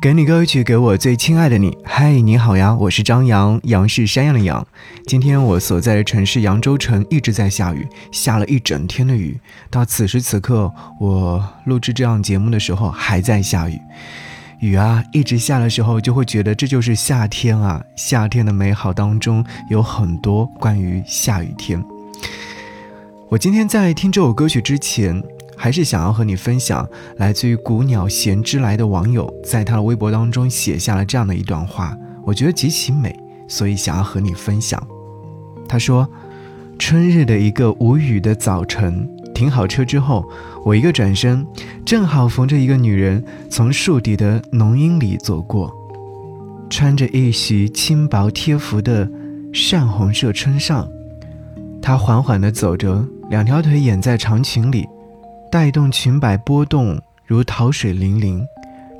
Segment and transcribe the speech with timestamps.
[0.00, 1.76] 给你歌曲，给我最亲爱的你。
[1.84, 4.64] 嗨，你好呀，我是张扬，杨是山羊的羊。
[5.08, 9.40] 今天我所在的城市扬州城一直在下雨，下了一整天的雨。
[9.68, 13.76] 到此时此刻，我录制这样节目的时候还在下雨。
[14.60, 17.82] 雨啊，一直下的时候，就会觉得这就是夏天啊。
[17.96, 21.82] 夏天的美好当中有很多关于下雨天。
[23.28, 25.20] 我今天在听这首歌曲之前。
[25.58, 31.94] 还是想要和你分享，来自于古鸟衔之来的网友在他的微博当中写下了这样的一段话，
[32.24, 33.14] 我觉得极其美，
[33.48, 34.80] 所以想要和你分享。
[35.68, 36.08] 他说
[36.78, 40.24] ：“春日的一个无雨的早晨，停好车之后，
[40.64, 41.44] 我一个转身，
[41.84, 45.74] 正好逢着一个女人从树底的浓荫里走过，
[46.70, 49.10] 穿着一袭轻薄贴服的
[49.52, 50.88] 扇红色春上，
[51.82, 54.86] 她缓缓地走着，两条腿掩在长裙里。”
[55.50, 58.46] 带动裙摆波动，如桃水粼粼。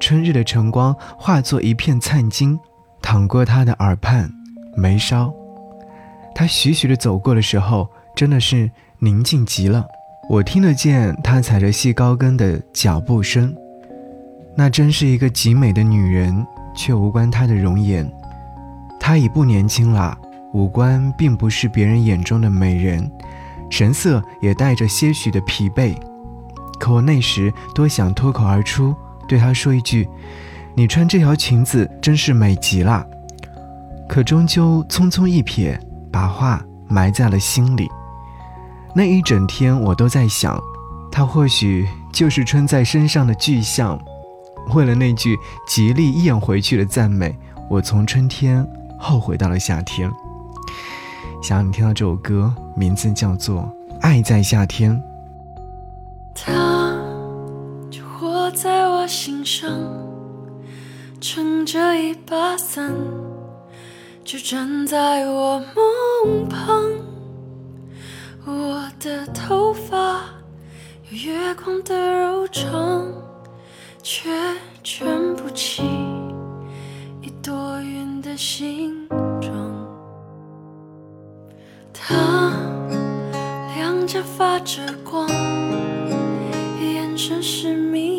[0.00, 2.58] 春日的晨光化作一片灿金，
[3.02, 4.30] 淌过她的耳畔、
[4.76, 5.32] 眉梢。
[6.34, 9.84] 她徐徐地走过的时候，真的是宁静极了。
[10.30, 13.54] 我听得见她踩着细高跟的脚步声。
[14.56, 16.46] 那真是一个极美的女人，
[16.76, 18.08] 却无关她的容颜。
[19.00, 20.16] 她已不年轻了，
[20.52, 23.10] 五官并不是别人眼中的美人，
[23.68, 25.96] 神色也带着些许的疲惫。
[26.78, 28.94] 可我那时多想脱口而出，
[29.28, 30.08] 对他说一句
[30.74, 33.06] ：“你穿这条裙子真是美极了。”
[34.08, 35.78] 可终究匆匆一瞥，
[36.10, 37.88] 把话埋在了心里。
[38.94, 40.58] 那一整天我都在想，
[41.12, 43.98] 他或许就是穿在身上的具象。
[44.74, 47.36] 为了那句极力咽回去的赞美，
[47.68, 48.66] 我从春天
[48.98, 50.10] 后悔到了夏天。
[51.42, 53.62] 想你听到这首歌，名字叫做
[54.00, 55.00] 《爱在夏天》。
[59.20, 59.68] 心上，
[61.20, 62.94] 撑着一把伞，
[64.22, 66.88] 就站在我梦旁。
[68.46, 70.20] 我的头发
[71.10, 73.12] 有月光的柔长，
[74.04, 74.30] 却
[74.84, 75.82] 卷不起
[77.20, 79.08] 一朵云的形
[79.40, 79.50] 状。
[81.92, 82.52] 他
[83.74, 85.28] 两颊发着光。
[86.80, 88.17] 眼神是迷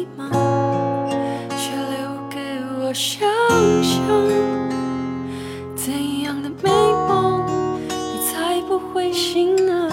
[9.14, 9.90] 心啊？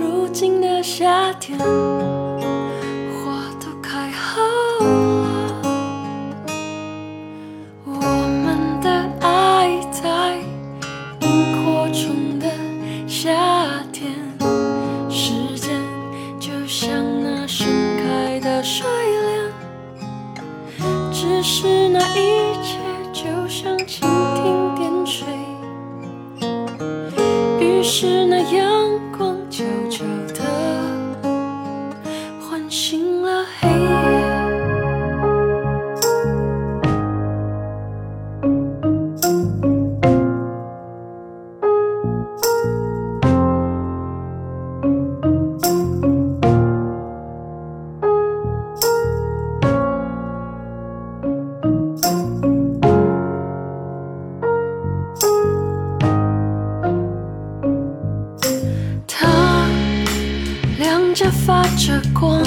[0.00, 1.58] 如今的夏天。
[27.82, 29.31] 是那阳光
[61.84, 62.40] 着光，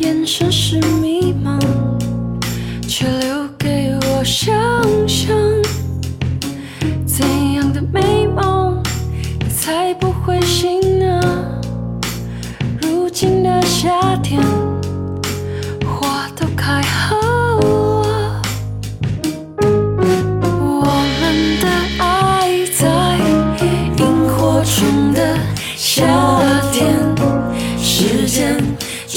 [0.00, 1.58] 眼神是迷茫，
[2.86, 4.52] 却留给我想
[5.08, 5.34] 象。
[7.06, 8.82] 怎样的美梦，
[9.48, 10.79] 才不会醒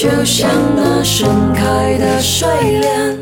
[0.03, 2.46] 就像那盛开的睡
[2.81, 3.18] 莲，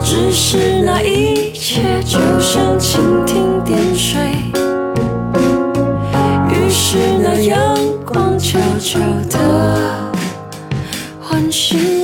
[0.00, 4.16] 只是那一切就像蜻蜓点水，
[6.48, 7.76] 于是那阳
[8.06, 10.12] 光悄悄的
[11.20, 12.03] 唤醒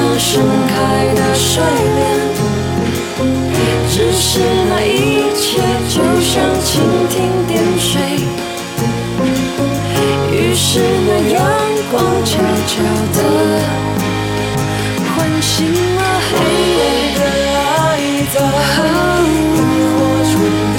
[0.00, 0.74] 那盛开
[1.12, 1.60] 的睡
[1.96, 2.00] 莲，
[3.90, 4.38] 只是
[4.70, 5.42] 那一切
[5.88, 6.30] 就像
[6.62, 6.70] 蜻
[7.10, 7.14] 蜓
[7.48, 7.90] 点水，
[10.30, 11.36] 于是那阳
[11.90, 12.30] 光悄
[12.68, 12.72] 悄
[13.12, 13.16] 地
[15.16, 15.52] 唤醒
[15.96, 16.30] 了黑
[16.78, 16.78] 夜。
[17.18, 17.56] 的来
[18.34, 18.36] 到，
[19.26, 19.58] 萤
[19.90, 19.98] 火
[20.30, 20.32] 虫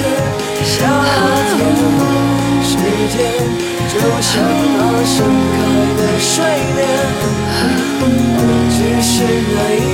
[0.64, 0.68] 夏
[1.50, 1.58] 天，
[2.64, 2.72] 时
[3.12, 3.14] 间
[3.92, 4.32] 就像
[4.76, 5.14] 那盛
[5.52, 5.58] 开
[5.98, 6.32] 的睡
[6.76, 6.80] 莲，
[8.80, 9.89] 只是了一